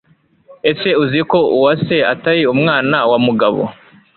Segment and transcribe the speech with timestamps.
[0.69, 3.61] ese uziko uwase atari umwana wa mugabo